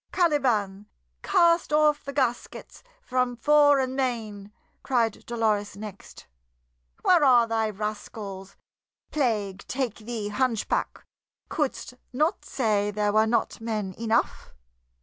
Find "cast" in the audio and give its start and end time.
1.21-1.71